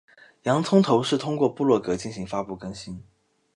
[0.45, 3.03] 洋葱头是通过部落格进行发布更新。